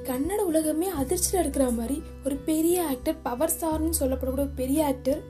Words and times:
இன்னைக்கு 0.00 0.34
கன்னட 0.34 0.38
உலகமே 0.38 0.88
அதிர்ச்சியில் 0.88 1.40
இருக்கிற 1.40 1.70
மாதிரி 1.70 2.02
ஒரு 2.24 2.36
பெரிய 2.36 2.86
ஆக்டர் 2.86 3.22
பவர் 3.22 3.50
ஸ்டார்னு 3.60 3.92
சொல்லப்படக்கூடிய 4.00 4.32
ஒரு 4.32 4.46
பெரிய 4.46 4.86
ஆக்டர் 4.86 5.22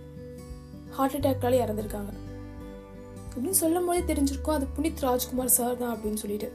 ஹார்ட் 0.90 1.14
அட்டாக்கால் 1.14 1.58
இறந்துருக்காங்க. 1.58 2.12
அப்படின்னு 3.30 3.50
சொல்லும் 3.50 3.86
போதே 3.86 4.14
தெரிஞ்சிருக்கோம் 4.14 4.50
அது 4.50 4.66
புனித் 4.78 5.00
ராஜ்குமார் 5.00 5.48
சார் 5.48 5.76
தான் 5.76 5.96
அப்படின்னு 5.96 6.14
சொல்லிட்டு. 6.14 6.52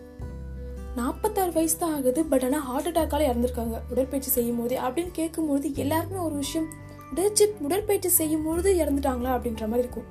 நாற்பத்தாறு 0.95 1.51
வயசு 1.51 1.77
தான் 1.77 1.93
ஆகுது 1.93 2.25
பட் 2.25 2.43
ஆனால் 2.43 2.61
ஹார்ட் 2.61 2.87
அட்டாக்கால் 2.87 3.25
இறந்துருக்காங்க. 3.25 3.81
உடற்பயிற்சி 3.89 4.31
செய்யும் 4.31 4.57
போதே 4.57 4.79
அப்படின்னு 4.79 5.11
கேட்கும்போது 5.11 5.75
எல்லாருமே 5.75 6.17
ஒரு 6.17 6.35
விஷயம் 6.35 6.67
உடற்சி 7.11 7.45
உடற்பயிற்சி 7.59 8.09
செய்யும் 8.09 8.43
பொழுது 8.43 8.73
இறந்துட்டாங்களா? 8.73 9.35
அப்படின்ற 9.35 9.61
மாதிரி 9.61 9.77
இருக்கும். 9.77 10.09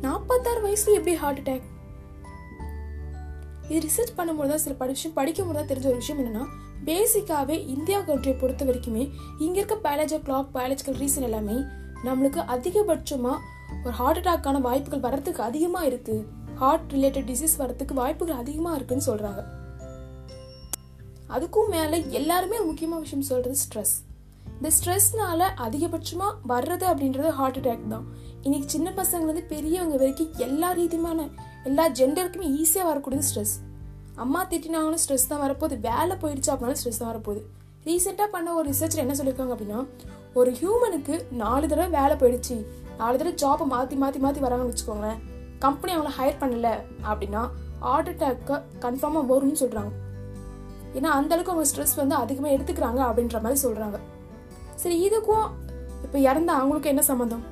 நாற்பத்தாறு 0.00 0.66
வயசுல 0.66 0.92
எப்படி 0.92 1.16
ஹார்ட் 1.16 1.38
அட்டாக் 1.38 1.62
இது 3.68 3.88
ரிசர்ச் 3.88 4.18
பண்ணும்போது 4.18 4.48
தான் 4.48 4.58
சில 4.58 4.74
படி 4.74 4.92
படிக்கும்போது 4.92 5.14
படிக்கும் 5.14 5.46
போது 5.46 5.58
தான் 5.58 5.76
தெரிஞ்ச 5.76 5.86
ஒரு 5.86 5.96
விஷயம் 5.96 6.20
என்னன்னா 6.22 6.44
பேசிக்காகவே 6.84 7.66
இந்தியா 7.66 8.00
கண்ட்ரியை 8.00 8.38
பொறுத்த 8.38 8.64
வரைக்குமே 8.64 9.10
இங்கே 9.38 9.60
இருக்க 9.60 9.90
பயாலஜி 9.90 10.18
கிளாக் 10.22 10.46
பயாலஜிக்கல் 10.54 10.98
ரீசன் 10.98 11.22
எல்லாமே 11.22 11.54
நம்மளுக்கு 12.04 12.40
அதிகபட்சமாக 12.48 13.38
ஒரு 13.84 13.94
ஹார்ட் 13.94 14.18
அட்டாக்கான 14.18 14.60
வாய்ப்புகள் 14.60 15.00
வர்றதுக்கு 15.00 15.42
அதிகமாக 15.42 15.86
இருக்கு. 15.86 16.28
ஹார்ட் 16.54 16.92
ரிலேட்டட் 16.92 17.28
டிசீஸ் 17.30 17.56
வர்றதுக்கு 17.56 17.94
வாய்ப்புகள் 17.94 18.36
அதிகமாக 18.36 18.76
இருக்குன்னு 18.76 19.04
சொல்கிறாங்க 19.06 19.44
அதுக்கும் 21.28 21.68
மேலே 21.68 22.04
எல்லாருமே 22.08 22.60
முக்கியமான 22.60 23.00
விஷயம் 23.00 23.24
சொல்கிறது 23.24 23.58
ஸ்ட்ரெஸ் 23.68 23.94
இந்த 24.46 24.70
ஸ்ட்ரெஸ்னால 24.76 25.40
அதிகபட்சமாக 25.56 26.32
வர்றது 26.48 26.84
அப்படின்றது 26.84 27.28
ஹார்ட் 27.28 27.56
அட்டாக் 27.56 27.88
தான். 27.88 28.06
இன்னைக்கு 28.42 28.68
சின்ன 28.68 28.90
பசங்க 28.90 29.24
வந்து 29.24 29.42
பெரியவங்க 29.42 29.96
வரைக்கும் 29.96 30.32
எல்லா 30.36 30.72
ரீதியுமான 30.72 31.28
எல்லா 31.68 31.84
ஜெண்டருக்குமே 31.98 32.48
ஈஸியாக 32.60 32.88
வரக்கூடியது 32.90 33.26
ஸ்ட்ரெஸ் 33.28 33.54
அம்மா 34.24 34.40
திட்டினாங்களும் 34.50 35.02
ஸ்ட்ரெஸ் 35.02 35.30
தான் 35.30 35.42
வரப்போகுது. 35.44 35.74
வேலை 35.88 36.14
போயிடுச்சு 36.22 36.50
அப்படின்னாலும் 36.52 36.80
ஸ்ட்ரெஸ் 36.80 37.00
தான் 37.02 37.10
வரப்போகுது. 37.12 37.40
ரீசெண்டாக 37.86 38.28
பண்ண 38.34 38.48
ஒரு 38.58 38.66
ரிசர்ச்சில் 38.72 39.02
என்ன 39.04 39.14
சொல்லியிருக்காங்க 39.18 39.54
அப்படின்னா 39.54 39.80
ஒரு 40.40 40.50
ஹியூமனுக்கு 40.60 41.14
நாலு 41.42 41.64
தடவை 41.70 41.88
வேலை 41.98 42.14
போயிடுச்சு. 42.22 42.56
நாலு 43.00 43.14
தடவை 43.18 43.34
ஜாப்பை 43.42 43.66
மாற்றி 43.74 43.96
மாற்றி 44.02 44.20
மாற்றி 44.24 44.40
வராங்கன்னு 44.46 44.72
வச்சுக்கோங்களேன். 44.72 45.20
கம்பெனி 45.64 45.92
அவங்கள 45.94 46.12
ஹையர் 46.18 46.40
பண்ணலை 46.42 46.74
அப்படின்னா 47.10 47.42
ஹார்ட் 47.84 48.10
அட்டாக்கு 48.12 48.56
கன்ஃபார்மாக 48.84 49.26
வரும்னு 49.32 49.60
சொல்கிறாங்க 49.62 49.92
ஏன்னா 50.96 51.10
அந்த 51.18 51.32
அளவுக்கு 51.34 51.52
அவங்க 51.52 51.68
ஸ்ட்ரெஸ் 51.70 51.94
வந்து 52.00 52.14
அதிகமாக 52.22 52.54
எடுத்துக்கிறாங்க 52.56 53.00
அப்படின்ற 53.08 53.38
மாதிரி 53.44 53.60
சொல்கிறாங்க 53.64 53.98
சரி 54.82 54.96
இதுக்கும் 55.06 55.46
இப்போ 56.06 56.18
இறந்த 56.30 56.50
அவங்களுக்கு 56.58 56.92
என்ன 56.92 57.02
சம்மந்தம் 57.10 57.44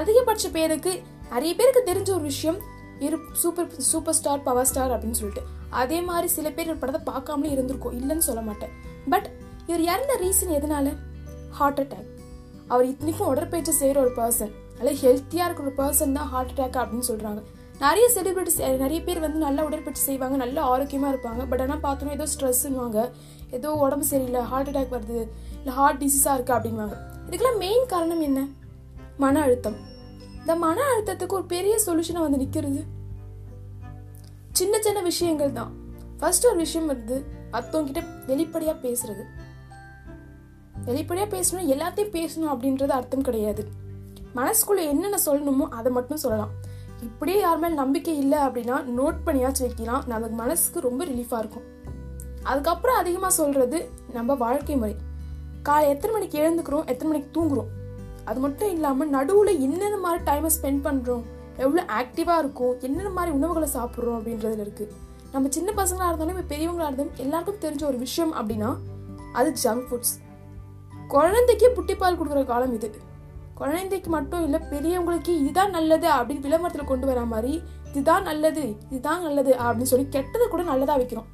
அதிகபட்ச 0.00 0.46
பேருக்கு 0.58 0.92
நிறைய 1.34 1.52
பேருக்கு 1.58 1.82
தெரிஞ்ச 1.90 2.10
ஒரு 2.18 2.24
விஷயம் 2.32 2.58
இரு 3.06 3.18
super 3.42 3.70
super 3.90 4.16
star 4.18 4.44
power 4.48 4.68
star 4.70 4.92
அப்படின்னு 4.94 5.18
சொல்லிட்டு. 5.20 5.44
அதே 5.82 5.98
மாதிரி 6.08 6.28
சில 6.36 6.48
பேர் 6.56 6.70
ஒரு 6.72 6.80
படத்தை 6.82 7.00
பார்க்காமலே 7.12 7.52
இருந்திருக்கும். 7.54 7.94
இல்லைன்னு 8.00 8.26
சொல்ல 8.28 8.42
மாட்டேன். 8.48 8.72
பட் 9.12 9.28
இவர் 9.68 9.84
இறந்த 9.92 10.12
ரீசன் 10.24 10.54
எதனால? 10.58 10.88
ஹார்ட் 11.58 11.80
அட்டாக் 11.82 12.10
அவர் 12.72 12.88
இத்தனைக்கும் 12.90 13.30
உடற்பயிற்சி 13.32 13.72
செய்கிற 13.80 13.98
ஒரு 14.04 14.12
பர்சன் 14.18 14.52
நல்ல 14.76 14.92
ஹெல்த்தியாக 15.02 15.46
இருக்கிற 15.48 15.66
ஒரு 15.68 15.74
பர்சன் 15.80 16.16
தான் 16.18 16.30
ஹார்ட் 16.32 16.52
அட்டாக் 16.52 16.78
அப்படின்னு 16.82 17.08
சொல்கிறாங்க 17.10 17.42
நிறைய 17.82 18.06
செலிபிரிட்டிஸ் 18.14 18.58
நிறைய 18.82 18.98
பேர் 19.06 19.20
வந்து 19.24 19.38
நல்லா 19.44 19.62
உடற்பயிற்சி 19.68 20.02
செய்வாங்க 20.08 20.36
நல்ல 20.42 20.58
ஆரோக்கியமாக 20.72 21.12
இருப்பாங்க. 21.14 21.42
பட் 21.50 21.62
ஆனால் 21.64 21.82
பார்த்தோன்னா 21.86 22.16
ஏதோ 22.18 22.26
ஸ்ட்ரெஸ்ஸுன்னுவாங்க 22.34 22.98
ஏதோ 23.58 23.70
உடம்பு 23.84 24.06
சரியில்லை 24.10 24.42
ஹார்ட் 24.50 24.70
அட்டாக் 24.70 24.94
வருது 24.96 25.18
இல்லை 25.60 25.74
ஹார்ட் 25.78 26.00
டிசீஸாக 26.02 26.36
இருக்குது 26.36 26.56
அப்படின்வாங்க 26.58 26.96
இதுக்கெல்லாம் 27.26 27.60
மெயின் 27.64 27.86
காரணம் 27.92 28.22
என்ன? 28.28 28.40
மன 29.24 29.40
அழுத்தம். 29.46 29.78
இந்த 30.42 30.54
மன 30.56 30.80
அழுத்தத்துக்கு 30.90 31.32
ஒரு 31.32 31.44
பெரிய 31.44 31.74
சொல்யூஷனாக 31.86 32.24
வந்து 32.26 32.38
நிற்கிறது 32.38 32.80
சின்ன 34.52 34.80
சின்ன 34.80 35.00
விஷயங்கள் 35.00 35.52
தான். 35.52 35.70
ஃபர்ஸ்ட் 36.18 36.46
ஒரு 36.46 36.56
விஷயம் 36.56 36.86
வந்து 36.86 37.16
மற்றவங்க 37.52 37.84
கிட்ட 37.84 38.00
வெளிப்படையாக 38.26 38.78
பேசுறது. 38.86 39.24
வெளிப்படையாக 40.84 41.30
பேசணும் 41.36 41.68
எல்லாத்தையும் 41.74 42.14
பேசணும் 42.18 42.52
அப்படின்றது 42.52 42.88
அர்த்தம் 42.88 43.22
கிடையாது. 43.22 43.64
மனசுக்குள்ள 44.36 44.82
என்னென்ன 44.92 45.18
சொல்லணுமோ 45.26 45.68
அதை 45.78 45.92
மட்டும் 45.92 46.16
சொல்லலாம். 46.16 46.52
இப்படியே 47.02 47.40
யார் 47.40 47.58
மேல் 47.58 47.74
நம்பிக்கை 47.74 48.18
இல்லை 48.18 48.38
அப்படின்னா 48.38 48.78
நோட் 48.98 49.20
பண்ணியாச்சும் 49.26 49.66
வைக்கலாம். 49.66 50.02
நமக்கு 50.06 50.36
மனசுக்கு 50.36 50.80
ரொம்ப 50.80 51.04
ரிலீஃபாக 51.04 51.38
இருக்கும். 51.38 51.66
அதுக்கப்புறம் 52.42 52.96
அதிகமாக 52.96 53.32
சொல்கிறது 53.40 53.90
நம்ம 54.12 54.34
வாழ்க்கை 54.34 54.76
முறை. 54.76 54.96
காலை 55.62 55.88
எத்தனை 55.88 56.12
மணிக்கு 56.14 56.38
எழுந்துக்கிறோம்? 56.44 56.86
எத்தனை 56.86 57.08
மணிக்கு 57.10 57.32
தூங்குறோம்? 57.38 57.70
அது 58.24 58.40
மட்டும் 58.40 58.68
இல்லாமல் 58.68 59.08
நடுவில் 59.08 59.60
என்னென்ன 59.66 59.96
மாதிரி 59.96 60.24
டைமை 60.24 60.50
ஸ்பெண்ட் 60.56 60.84
பண்ணுறோம் 60.86 61.24
எவ்வளோ 61.56 61.82
ஆக்டிவாக 62.00 62.38
இருக்கும் 62.38 62.74
என்னென்ன 62.80 63.10
மாதிரி 63.10 63.36
உணவுகளை 63.36 63.68
சாப்பிட்றோம் 63.76 64.18
அப்படின்றதுல 64.18 64.64
இருக்குது 64.66 64.92
நம்ம 65.32 65.48
சின்ன 65.48 65.70
பசங்களாக 65.72 66.08
இருந்தாலும் 66.08 66.34
இப்போ 66.36 66.54
பெரியவங்களாக 66.54 66.88
இருந்தாலும் 66.90 67.20
எல்லாருக்கும் 67.24 67.62
தெரிஞ்ச 67.64 67.84
ஒரு 67.84 67.98
விஷயம் 67.98 68.34
அப்படின்னா 68.34 68.70
அது 69.32 69.50
ஜங்க் 69.64 69.86
ஃபுட்ஸ் 69.88 70.14
குழந்தைக்கே 71.08 71.68
புட்டிப்பால் 71.76 72.18
கொடுக்குற 72.18 72.44
காலம் 72.44 72.74
இது. 72.74 72.88
குழந்தைக்கு 73.54 74.10
மட்டும் 74.10 74.42
இல்லை 74.44 74.58
பெரியவங்களுக்கு 74.70 75.32
இதுதான் 75.40 75.70
நல்லது 75.70 76.08
அப்படின்னு 76.08 76.46
விளம்பரத்தில் 76.46 76.90
கொண்டு 76.90 77.06
வர 77.06 77.20
மாதிரி 77.24 77.52
இதுதான் 77.90 78.22
நல்லது 78.22 78.64
இதுதான் 78.90 79.22
நல்லது 79.22 79.52
அப்படின்னு 79.54 79.90
சொல்லி 79.92 80.08
கெட்டது 80.08 80.48
கூட 80.48 80.62
நல்லதாக 80.62 80.98
வைக்கிறோம். 81.00 81.28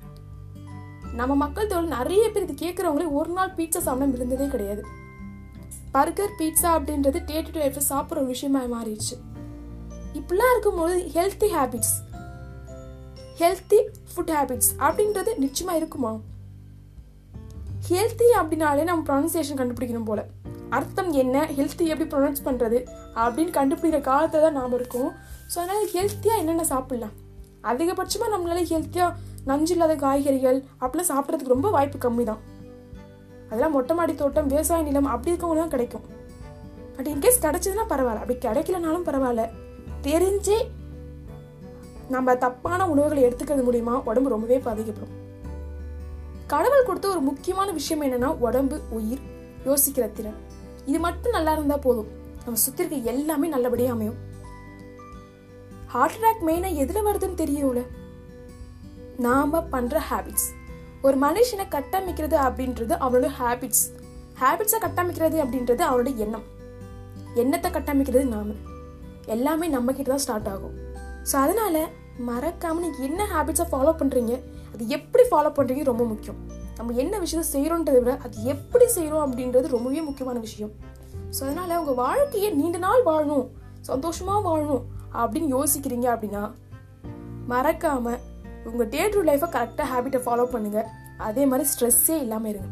நம்ம 1.14 1.34
மக்கள் 1.34 1.66
தோல் 1.66 1.94
நிறைய 1.96 2.30
பேர் 2.30 2.46
இது 2.48 2.54
கேட்குறவங்களே 2.64 3.12
ஒரு 3.12 3.32
நாள் 3.32 3.54
பீட்சா 3.56 3.78
சாப்பிட 3.78 4.18
இருந்ததே 4.18 4.48
கிடையாது. 4.48 4.82
பர்கர் 5.94 6.36
பீட்சா 6.38 6.70
அப்படின்றது 6.76 7.18
டே 7.24 7.36
டு 7.40 7.50
டே 7.50 7.68
சாப்பிட்ற 7.90 8.18
ஒரு 8.22 8.26
விஷயமா 8.26 8.60
மாறிடுச்சு. 8.74 9.16
இப்படிலாம் 10.18 10.52
இருக்கும்போது 10.54 10.96
healthy 11.16 11.48
habits 11.56 11.94
healthy 13.40 13.78
food 14.10 14.32
habits 14.36 14.70
அப்படின்றது 14.86 15.30
நிச்சயமா 15.44 15.74
இருக்குமா? 15.80 16.12
ஹெல்த்தி 17.88 18.28
அப்படின்னாலே 18.40 18.84
நம்ம 18.84 19.04
ப்ரொனன்சியேஷன் 19.08 19.60
கண்டுபிடிக்கணும் 19.60 20.08
போல. 20.10 20.26
அர்த்தம் 20.70 21.10
என்ன 21.12 21.44
ஹெல்த்தி 21.58 21.84
எப்படி 21.92 22.06
ப்ரொனவுன்ஸ் 22.10 22.44
பண்ணுறது 22.44 22.78
அப்படின்னு 23.14 23.52
கண்டுபிடிக்கிற 23.58 24.00
காலத்தில் 24.00 24.44
தான் 24.46 24.58
நாம் 24.60 24.74
இருக்கோம். 24.74 25.10
ஸோ 25.52 25.56
அதனால் 25.62 25.88
ஹெல்த்தியாக 25.94 26.42
என்னென்ன 26.42 26.64
சாப்பிட்லாம்? 26.74 27.14
அதிகபட்சமாக 27.70 28.32
நம்மளால 28.34 28.62
ஹெல்த்தியாக 28.72 29.16
நஞ்சு 29.44 29.72
இல்லாத 29.72 29.94
காய்கறிகள் 29.94 30.58
அப்படிலாம் 30.80 31.10
சாப்பிட்றதுக்கு 31.12 31.54
ரொம்ப 31.56 31.70
வாய்ப்பு 31.70 31.98
கம்மி 32.08 32.24
தான் 32.24 32.42
அதெல்லாம் 33.48 33.72
மொட்டை 33.72 33.96
மாடி 33.96 34.14
தோட்டம் 34.14 34.46
விவசாய 34.46 34.82
நிலம் 34.82 35.04
அப்படி 35.04 35.36
இருக்கவங்க 35.36 35.56
தான் 35.56 35.68
கிடைக்கும். 35.68 36.00
பட் 36.96 37.08
இன்கேஸ் 37.08 37.42
கிடைச்சதுன்னா 37.42 37.84
பரவாயில்ல. 37.88 38.24
அப்படி 38.24 38.34
கிடைக்கலனாலும் 38.34 39.06
பரவாயில்ல. 39.08 39.50
தெரிஞ்சு 40.02 40.56
நம்ம 42.08 42.36
தப்பான 42.36 42.88
உணவுகளை 42.88 43.24
எடுத்துக்கிறது 43.24 43.64
மூலியமா 43.68 44.02
உடம்பு 44.02 44.30
ரொம்பவே 44.30 44.58
பாதிக்கப்படும். 44.58 45.14
கடவுள் 46.46 46.84
கொடுத்த 46.84 47.08
ஒரு 47.08 47.20
முக்கியமான 47.20 47.70
விஷயம் 47.70 48.04
என்னன்னா 48.04 48.26
உடம்பு 48.26 48.80
உயிர் 48.90 49.20
யோசிக்கிற 49.64 50.12
திறன். 50.12 50.36
இது 50.86 50.98
மட்டும் 50.98 51.32
நல்லா 51.32 51.52
இருந்தா 51.52 51.76
போதும். 51.76 52.08
நம்ம 52.42 52.58
சுத்தி 52.58 52.84
இருக்க 52.84 53.10
எல்லாமே 53.10 53.48
நல்லபடியா 53.48 53.92
அமையும். 53.92 54.26
ஹார்ட் 55.86 56.12
அட்டாக் 56.12 56.46
மெயினா 56.46 56.70
எதுல 56.84 57.00
வருதுன்னு 57.06 57.40
தெரியும்ல? 57.42 57.86
நாம 59.16 59.62
பண்ற 59.62 60.02
ஹேபிட்ஸ் 60.10 60.48
ஒரு 61.06 61.16
மனுஷனை 61.24 61.66
கட்டமைக்கிறது 61.74 62.36
அப்படின்றது 62.46 62.94
அவனோட 63.04 63.28
ஹேபிட்ஸ் 63.38 63.84
ஹேபிட்ஸை 64.40 64.78
கட்டமைக்கிறது 64.84 65.36
அப்படின்றது 65.44 65.82
அவனோட 65.88 66.10
எண்ணம். 66.24 66.46
எண்ணத்தை 67.42 67.68
கட்டமைக்கிறது 67.76 68.26
நாம. 68.34 68.54
எல்லாமே 69.34 69.66
நம்ம 69.76 69.92
கிட்ட 69.96 70.10
தான் 70.12 70.24
ஸ்டார்ட் 70.24 70.50
ஆகும். 70.52 70.76
ஸோ 71.30 71.34
அதனால 71.44 71.76
மறக்காம 72.28 72.80
நீங்கள் 72.84 73.06
என்ன 73.08 73.22
ஹேபிட்ஸை 73.32 73.66
ஃபாலோ 73.72 73.92
பண்ணுறீங்க 74.00 74.34
அது 74.74 74.84
எப்படி 74.96 75.24
ஃபாலோ 75.30 75.50
பண்ணுறீங்க 75.58 75.84
ரொம்ப 75.90 76.04
முக்கியம். 76.12 76.38
நம்ம 76.78 76.94
என்ன 77.02 77.14
விஷயத்த 77.24 77.46
செய்கிறோன்றதை 77.54 78.00
விட 78.02 78.14
அது 78.26 78.36
எப்படி 78.52 78.86
செய்கிறோம் 78.96 79.24
அப்படின்றது 79.26 79.66
ரொம்பவே 79.76 80.02
முக்கியமான 80.08 80.38
விஷயம். 80.46 80.72
ஸோ 81.36 81.40
அதனால 81.46 81.78
உங்கள் 81.80 81.98
வாழ்க்கையை 82.04 82.50
நீண்ட 82.60 82.78
நாள் 82.86 83.06
வாழணும் 83.10 83.46
சந்தோஷமாக 83.90 84.40
வாழணும் 84.48 84.84
அப்படின்னு 85.20 85.48
யோசிக்கிறீங்க 85.56 86.06
அப்படின்னா 86.14 86.44
மறக்காமல் 87.52 88.20
உங்கள் 88.72 88.90
டே 88.94 89.02
டு 89.14 89.20
லைஃப்பை 89.28 89.48
கரெக்டாக 89.56 89.86
ஹேபிட்டை 89.92 90.20
ஃபாலோ 90.24 90.44
பண்ணுங்க. 90.54 90.80
அதே 91.26 91.44
மாதிரி 91.50 91.64
ஸ்ட்ரெஸ்ஸே 91.72 92.16
இல்லாமல் 92.24 92.50
இருங்க. 92.52 92.68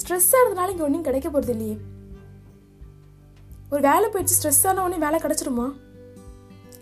ஸ்ட்ரெஸ் 0.00 0.30
ஆகிறதுனால 0.36 0.72
இங்கே 0.72 0.84
ஒன்றும் 0.86 1.06
கிடைக்க 1.08 1.28
போகிறது 1.30 1.52
இல்லையே. 1.54 1.76
ஒரு 3.72 3.82
வேலை 3.88 4.06
போயிடுச்சு 4.12 4.36
ஸ்ட்ரெஸ் 4.38 4.64
ஆன 4.70 4.82
உடனே 4.86 4.98
வேலை 5.04 5.18
கிடைச்சிருமா 5.24 5.66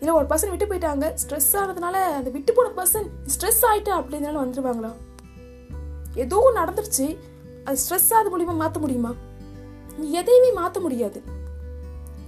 இல்லை 0.00 0.14
ஒரு 0.18 0.26
பர்சன் 0.30 0.52
விட்டு 0.52 0.68
போயிட்டாங்க 0.70 1.08
ஸ்ட்ரெஸ் 1.22 1.50
ஆனதுனால 1.60 1.96
அந்த 2.18 2.30
விட்டு 2.36 2.52
போன 2.56 2.72
பர்சன் 2.78 3.06
ஸ்ட்ரெஸ் 3.34 3.62
ஆகிட்டா 3.68 3.92
அப்படின்னால 4.00 4.40
வந்துருவாங்களா? 4.44 4.90
ஏதோ 6.24 6.38
நடந்துருச்சு 6.58 7.06
அது 7.66 7.78
ஸ்ட்ரெஸ் 7.84 8.10
ஆகுது 8.16 8.32
மூலியமாக 8.32 8.60
மாற்ற 8.62 8.80
முடியுமா? 8.84 9.12
நீ 10.00 10.06
எதையுமே 10.20 10.50
மாற்ற 10.60 10.80
முடியாது. 10.86 11.20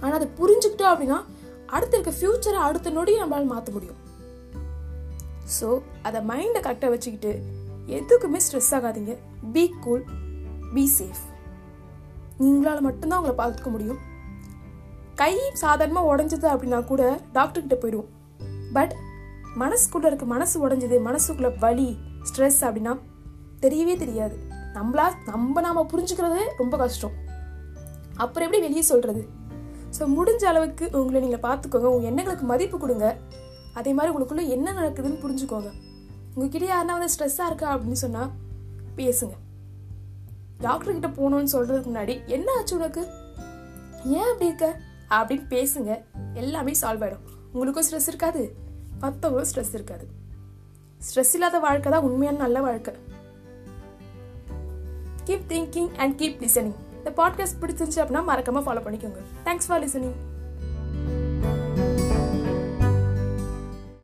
ஆனால் 0.01 0.17
அதை 0.19 0.29
புரிஞ்சுக்கிட்டோம் 0.39 0.93
அப்படின்னா 0.93 1.19
அடுத்த 1.75 1.93
இருக்க 1.97 2.13
ஃபியூச்சரை 2.19 2.59
அடுத்த 2.69 2.89
நொடியை 2.97 3.19
நம்மளால் 3.23 3.53
மாற்ற 3.53 3.69
முடியும். 3.75 3.99
ஸோ 5.57 5.67
அதை 6.07 6.19
மைண்டை 6.31 6.59
கரெக்டாக 6.65 6.91
வச்சுக்கிட்டு 6.93 7.31
எதுக்குமே 7.97 8.39
ஸ்ட்ரெஸ் 8.45 8.73
ஆகாதீங்க. 8.77 9.13
பி 9.55 9.63
கூல் 9.85 10.03
பி 10.75 10.83
சேஃப் 10.97 11.23
நீங்களால் 12.41 12.85
மட்டும்தான் 12.87 13.19
உங்களை 13.21 13.35
பார்த்துக்க 13.41 13.69
முடியும். 13.75 13.99
கை 15.21 15.33
சாதாரணமாக 15.63 16.09
உடஞ்சது 16.11 16.47
அப்படின்னா 16.53 16.79
கூட 16.91 17.03
டாக்டர்கிட்ட 17.37 17.75
போயிடுவோம். 17.83 18.09
பட் 18.77 18.93
மனசுக்குள்ளே 19.61 20.07
இருக்க 20.09 20.25
மனசு 20.33 20.55
உடைஞ்சது 20.65 20.97
மனசுக்குள்ளே 21.09 21.51
வலி 21.63 21.89
ஸ்ட்ரெஸ் 22.29 22.59
அப்படின்னா 22.67 22.93
தெரியவே 23.63 23.95
தெரியாது. 24.01 24.35
நம்மளா 24.77 25.05
நம்ம 25.29 25.61
நாம் 25.65 25.89
புரிஞ்சுக்கிறது 25.91 26.41
ரொம்ப 26.61 26.75
கஷ்டம். 26.83 27.15
அப்புறம் 28.23 28.45
எப்படி 28.47 28.61
வெளியே 28.67 28.83
சொல்கிறது 28.91 29.21
ஸோ 29.97 30.03
முடிஞ்ச 30.17 30.43
அளவுக்கு 30.51 30.85
உங்களை 30.99 31.19
நீங்கள் 31.25 31.45
பார்த்துக்கோங்க. 31.47 31.89
உங்கள் 31.93 32.09
எண்ணங்களுக்கு 32.11 32.45
மதிப்பு 32.51 32.77
கொடுங்க. 32.77 33.07
அதே 33.75 33.93
மாதிரி 33.93 34.15
உங்களுக்குள்ள 34.15 34.47
என்ன 34.47 34.73
நடக்குதுன்னு 34.73 35.23
புரிஞ்சுக்கோங்க. 35.23 35.71
உங்ககிட்ட 36.33 36.67
யாருன்னா 36.75 36.85
வந்து 36.85 37.13
ஸ்ட்ரெஸ்ஸாக 37.17 37.45
இருக்கா 37.45 37.77
அப்படின்னு 37.77 37.91
சொன்னால் 37.91 38.31
பேசுங்க. 38.95 39.31
டாக்டர் 40.57 40.99
கிட்ட 40.99 41.07
போகணும்னு 41.07 41.55
சொல்கிறதுக்கு 41.55 41.89
முன்னாடி 41.89 42.25
என்ன 42.25 42.51
ஆச்சு 42.57 42.75
உனக்கு? 42.75 43.07
ஏன் 44.05 44.21
அப்படி 44.21 44.45
இருக்க? 44.45 44.79
அப்படின்னு 45.09 45.53
பேசுங்க. 45.53 46.03
எல்லாமே 46.33 46.71
சால்வ் 46.71 47.03
ஆகிடும் 47.05 47.19
உங்களுக்கும் 47.53 47.85
ஸ்ட்ரெஸ் 47.91 48.07
இருக்காது 48.07 48.55
மற்றவங்களும் 49.01 49.45
ஸ்ட்ரெஸ் 49.55 49.73
இருக்காது. 49.73 50.07
ஸ்ட்ரெஸ் 50.97 51.33
இல்லாத 51.33 51.59
வாழ்க்கை 51.59 51.91
தான் 51.91 52.01
உண்மையான 52.01 52.37
நல்ல 52.37 52.61
வாழ்க்கை. 52.61 52.93
Keep 55.25 55.43
thinking 55.47 55.95
and 55.95 56.19
keep 56.19 56.39
listening 56.39 56.75
இந்த 56.97 57.11
பாட்காஸ்ட் 57.15 57.61
பிடிச்சிருந்துச்சு 57.61 58.05
அப்படின்னா 58.05 58.23
மறக்காம 58.23 58.59
ஃபாலோ 58.59 58.81
பண்ணிக்கோங்க. 58.81 59.17
Thanks 59.45 59.67
for 59.67 59.83
listening 59.87 60.15